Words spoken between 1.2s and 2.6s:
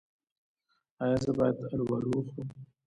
زه باید الوبالو وخورم؟